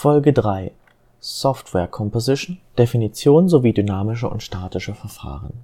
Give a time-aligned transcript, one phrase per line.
[0.00, 0.70] Folge 3
[1.18, 5.54] Software Composition, Definition sowie dynamische und statische Verfahren.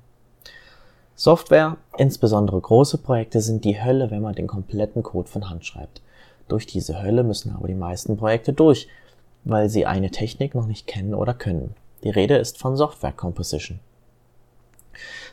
[1.15, 6.03] Software, insbesondere große Projekte, sind die Hölle, wenn man den kompletten Code von Hand schreibt.
[6.49, 8.89] Durch diese Hölle müssen aber die meisten Projekte durch,
[9.45, 11.77] weil sie eine Technik noch nicht kennen oder können.
[12.03, 13.79] Die Rede ist von Software Composition.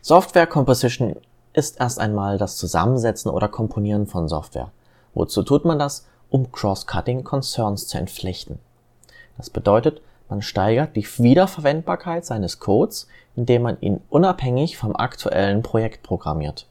[0.04, 1.16] Software Composition
[1.54, 4.72] ist erst einmal das Zusammensetzen oder Komponieren von Software.
[5.16, 6.06] Wozu tut man das?
[6.30, 8.60] Um Cross-Cutting Concerns zu entflechten.
[9.42, 16.04] Das bedeutet, man steigert die Wiederverwendbarkeit seines Codes, indem man ihn unabhängig vom aktuellen Projekt
[16.04, 16.68] programmiert.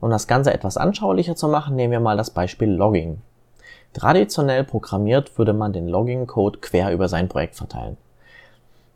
[0.00, 3.22] Um das Ganze etwas anschaulicher zu machen, nehmen wir mal das Beispiel Logging.
[3.92, 7.96] Traditionell programmiert würde man den Logging-Code quer über sein Projekt verteilen.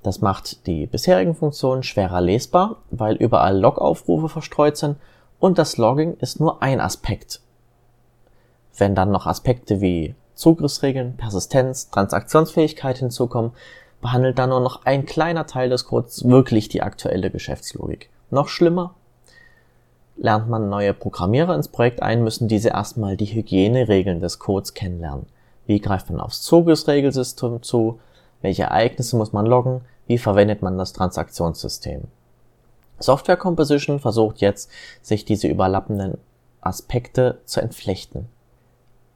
[0.02, 4.96] Das macht die bisherigen Funktionen schwerer lesbar, weil überall Log-Aufrufe verstreut sind
[5.38, 7.40] und das Logging ist nur ein Aspekt.
[8.76, 13.52] Wenn dann noch Aspekte wie Zugriffsregeln, Persistenz, Transaktionsfähigkeit hinzukommen,
[14.00, 18.10] behandelt dann nur noch ein kleiner Teil des Codes wirklich die aktuelle Geschäftslogik.
[18.30, 18.94] Noch schlimmer,
[20.16, 25.26] lernt man neue Programmierer ins Projekt ein, müssen diese erstmal die Hygieneregeln des Codes kennenlernen.
[25.66, 28.00] Wie greift man aufs Zugriffsregelsystem zu?
[28.42, 29.80] Welche Ereignisse muss man loggen?
[30.06, 32.02] Wie verwendet man das Transaktionssystem?
[32.98, 34.70] Software Composition versucht jetzt,
[35.02, 36.18] sich diese überlappenden
[36.60, 38.28] Aspekte zu entflechten.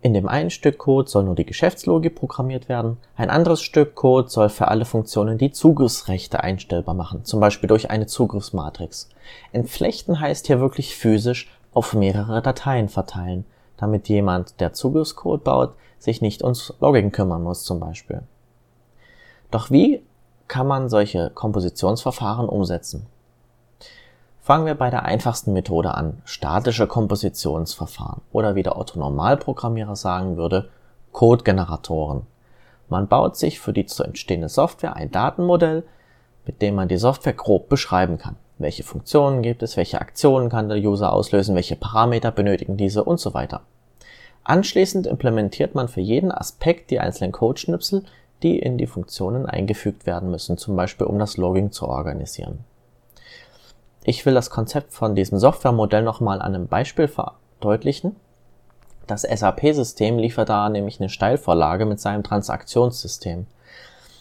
[0.09, 4.31] In dem einen Stück Code soll nur die Geschäftslogik programmiert werden, ein anderes Stück Code
[4.31, 9.11] soll für alle Funktionen die Zugriffsrechte einstellbar machen, zum Beispiel durch eine Zugriffsmatrix.
[9.53, 13.45] Entflechten heißt hier wirklich physisch auf mehrere Dateien verteilen,
[13.77, 18.23] damit jemand, der Zugriffscode baut, sich nicht ums Logging kümmern muss zum Beispiel.
[19.51, 20.01] Doch wie
[20.47, 23.05] kann man solche Kompositionsverfahren umsetzen?
[24.49, 30.71] Fangen wir bei der einfachsten Methode an, statische Kompositionsverfahren oder wie der Otto-Normalprogrammierer sagen würde,
[31.13, 32.23] Codegeneratoren.
[32.89, 35.83] Man baut sich für die zu entstehende Software ein Datenmodell,
[36.47, 38.37] mit dem man die Software grob beschreiben kann.
[38.57, 43.21] Welche Funktionen gibt es, welche Aktionen kann der User auslösen, welche Parameter benötigen diese und
[43.21, 43.61] so weiter.
[44.45, 48.03] Anschließend implementiert man für jeden Aspekt die einzelnen Codeschnipsel,
[48.43, 52.65] die in die Funktionen eingefügt werden müssen, zum Beispiel um das Logging zu organisieren.
[54.05, 58.17] Ich will das Konzept von diesem Softwaremodell nochmal an einem Beispiel verdeutlichen.
[59.07, 63.47] Das SAP-System liefert da nämlich eine Steilvorlage mit seinem Transaktionssystem.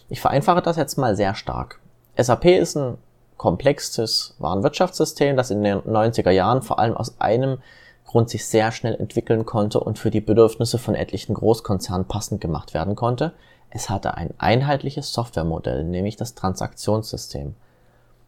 [0.10, 1.80] Ich vereinfache das jetzt mal sehr stark.
[2.18, 2.98] SAP ist ein
[3.38, 7.60] komplexes Warenwirtschaftssystem, das in den 90er Jahren vor allem aus einem
[8.06, 12.74] Grund sich sehr schnell entwickeln konnte und für die Bedürfnisse von etlichen Großkonzernen passend gemacht
[12.74, 13.34] werden konnte.
[13.70, 17.54] Es hatte ein einheitliches Softwaremodell, nämlich das Transaktionssystem.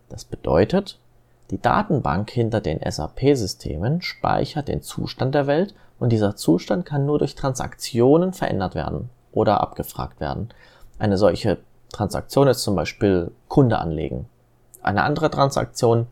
[0.10, 1.00] Das bedeutet,
[1.52, 7.18] die Datenbank hinter den SAP-Systemen speichert den Zustand der Welt und dieser Zustand kann nur
[7.18, 10.50] durch Transaktionen verändert werden oder abgefragt werden.
[11.00, 11.58] Eine solche
[11.92, 14.28] Transaktion ist zum Beispiel Kunde anlegen.
[14.84, 16.06] Eine andere Transaktion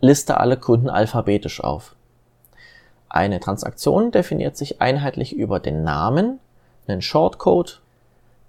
[0.00, 1.94] liste alle Kunden alphabetisch auf.
[3.08, 6.40] Eine Transaktion definiert sich einheitlich über den Namen,
[6.88, 7.80] einen Shortcode,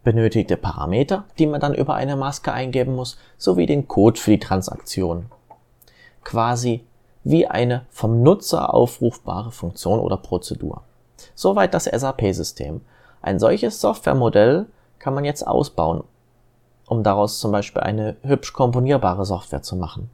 [0.04, 4.40] benötigte Parameter, die man dann über eine Maske eingeben muss, sowie den Code für die
[4.40, 5.28] Transaktion
[6.24, 6.86] quasi
[7.24, 10.84] wie eine vom Nutzer aufrufbare Funktion oder Prozedur.
[11.36, 12.82] Soweit das SAP-System.
[13.22, 14.68] Ein solches Softwaremodell
[15.00, 16.04] kann man jetzt ausbauen,
[16.88, 20.10] um daraus zum Beispiel eine hübsch komponierbare Software zu machen.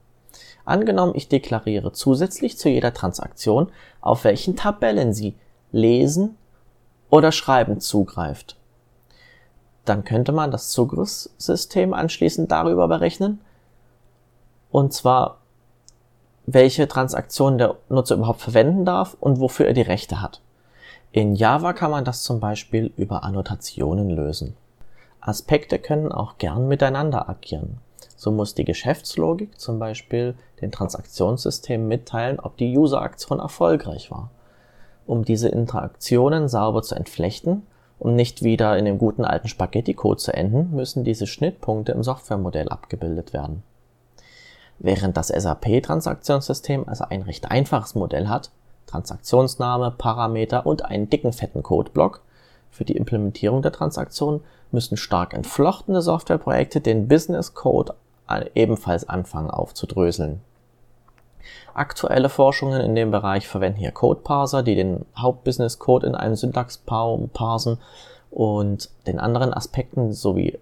[0.64, 5.36] Angenommen, ich deklariere zusätzlich zu jeder Transaktion, auf welchen Tabellen sie
[5.72, 6.36] lesen
[7.10, 8.56] oder schreiben zugreift.
[9.84, 13.40] Dann könnte man das Zugriffssystem anschließend darüber berechnen.
[14.70, 15.38] Und zwar
[16.46, 20.40] welche Transaktionen der Nutzer überhaupt verwenden darf und wofür er die Rechte hat.
[21.12, 24.56] In Java kann man das zum Beispiel über Annotationen lösen.
[25.20, 27.78] Aspekte können auch gern miteinander agieren.
[28.16, 34.30] So muss die Geschäftslogik zum Beispiel den Transaktionssystemen mitteilen, ob die User-Aktion erfolgreich war.
[35.06, 37.62] Um diese Interaktionen sauber zu entflechten
[37.98, 42.68] und nicht wieder in dem guten alten Spaghetti-Code zu enden, müssen diese Schnittpunkte im Softwaremodell
[42.68, 43.62] abgebildet werden.
[44.78, 48.50] Während das SAP-Transaktionssystem also ein recht einfaches Modell hat,
[48.86, 52.22] Transaktionsname, Parameter und einen dicken fetten Codeblock
[52.70, 54.42] für die Implementierung der Transaktion,
[54.72, 57.94] müssen stark entflochtene Softwareprojekte den Business Code
[58.54, 60.40] ebenfalls anfangen aufzudröseln.
[61.74, 67.28] Aktuelle Forschungen in dem Bereich verwenden hier Codeparser, die den Hauptbusiness Code in einem Syntaxbaum
[67.28, 67.78] parsen
[68.30, 70.58] und den anderen Aspekten sowie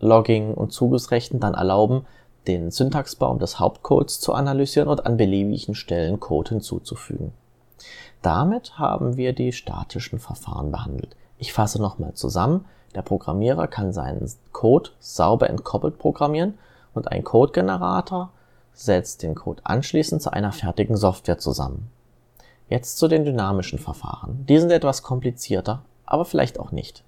[0.00, 2.06] Logging und Zugriffsrechten dann erlauben,
[2.48, 7.32] den Syntaxbaum des Hauptcodes zu analysieren und an beliebigen Stellen Code hinzuzufügen.
[8.22, 11.14] Damit haben wir die statischen Verfahren behandelt.
[11.38, 12.64] Ich fasse nochmal zusammen.
[12.94, 16.54] Der Programmierer kann seinen Code sauber entkoppelt programmieren
[16.94, 18.30] und ein Codegenerator
[18.72, 21.90] setzt den Code anschließend zu einer fertigen Software zusammen.
[22.68, 24.44] Jetzt zu den dynamischen Verfahren.
[24.48, 27.04] Die sind etwas komplizierter, aber vielleicht auch nicht.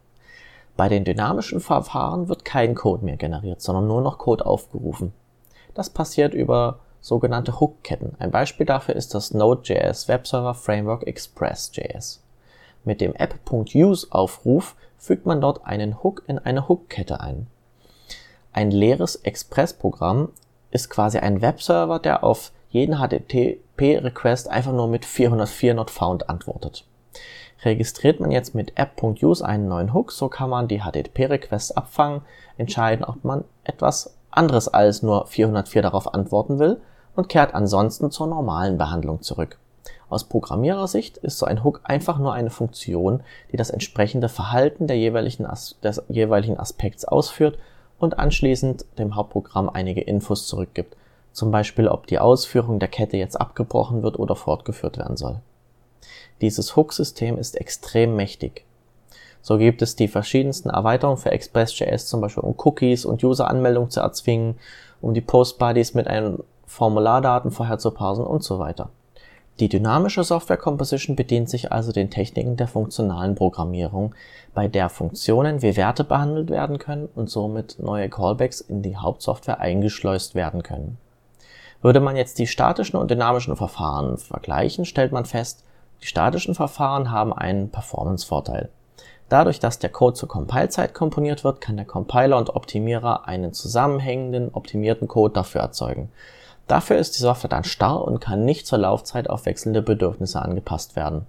[0.77, 5.13] Bei den dynamischen Verfahren wird kein Code mehr generiert, sondern nur noch Code aufgerufen.
[5.75, 8.17] Das passiert über sogenannte Hook-Ketten.
[8.19, 12.23] Ein Beispiel dafür ist das Node.js Webserver Framework Express.js.
[12.85, 17.47] Mit dem app.use-Aufruf fügt man dort einen Hook in eine Hook-Kette ein.
[18.53, 20.31] Ein leeres Express-Programm
[20.71, 26.87] ist quasi ein Webserver, der auf jeden HTTP-Request einfach nur mit 404 not found antwortet.
[27.63, 32.23] Registriert man jetzt mit app.use einen neuen Hook, so kann man die HTTP-Requests abfangen,
[32.57, 36.81] entscheiden, ob man etwas anderes als nur 404 darauf antworten will
[37.17, 39.59] und kehrt ansonsten zur normalen Behandlung zurück.
[40.09, 43.23] Aus Programmierersicht ist so ein Hook einfach nur eine Funktion,
[43.53, 47.59] die das entsprechende Verhalten der jeweiligen As des jeweiligen Aspekts ausführt
[47.99, 50.97] und anschließend dem Hauptprogramm einige Infos zurückgibt,
[51.33, 55.41] zum Beispiel ob die Ausführung der Kette jetzt abgebrochen wird oder fortgeführt werden soll.
[56.41, 58.65] Dieses Hook-System ist extrem mächtig.
[59.43, 64.01] So gibt es die verschiedensten Erweiterungen für Express.js, zum Beispiel um Cookies und User-Anmeldung zu
[64.01, 64.57] erzwingen,
[65.01, 68.91] um die Post-Bodies mit einem Formulardaten vorher zu parsen und so weiter.
[69.61, 74.15] Die dynamische Software Composition bedient sich also den Techniken der funktionalen Programmierung,
[74.55, 79.61] bei der Funktionen wie Werte behandelt werden können und somit neue Callbacks in die Hauptsoftware
[79.61, 80.97] eingeschleust werden können.
[81.83, 85.65] Würde man jetzt die statischen und dynamischen Verfahren vergleichen, stellt man fest,
[86.03, 88.71] die statischen Verfahren haben einen Performance-Vorteil.
[89.31, 94.51] Dadurch, dass der Code zur Compile-Zeit komponiert wird, kann der Compiler und Optimierer einen zusammenhängenden,
[94.53, 96.11] optimierten Code dafür erzeugen.
[96.67, 100.97] Dafür ist die Software dann starr und kann nicht zur Laufzeit auf wechselnde Bedürfnisse angepasst
[100.97, 101.27] werden.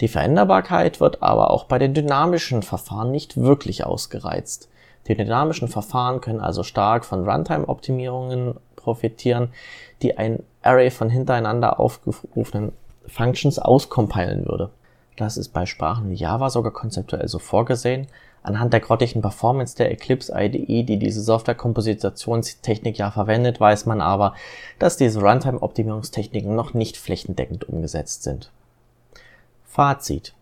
[0.00, 4.68] Die Veränderbarkeit wird aber auch bei den dynamischen Verfahren nicht wirklich ausgereizt.
[5.06, 9.50] Die dynamischen Verfahren können also stark von Runtime-Optimierungen profitieren,
[10.02, 12.72] die ein Array von hintereinander aufgerufenen
[13.06, 14.70] Functions auskompilen würde.
[15.16, 18.08] Das ist bei Sprachen wie Java sogar konzeptuell so vorgesehen.
[18.42, 24.34] Anhand der grottigen Performance der Eclipse IDE, die diese Software-Kompositionstechnik ja verwendet, weiß man aber,
[24.78, 28.50] dass diese Runtime-Optimierungstechniken noch nicht flächendeckend umgesetzt sind.
[29.64, 30.34] Fazit.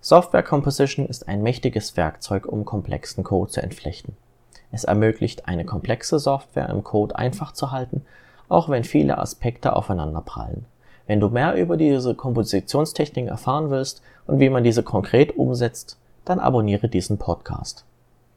[0.00, 4.16] Software Composition ist ein mächtiges Werkzeug, um komplexen Code zu entflechten.
[4.72, 8.04] Es ermöglicht, eine komplexe Software im Code einfach zu halten,
[8.48, 10.64] auch wenn viele Aspekte aufeinander prallen.
[11.06, 16.40] Wenn du mehr über diese Kompositionstechniken erfahren willst und wie man diese konkret umsetzt, dann
[16.40, 17.84] abonniere diesen Podcast.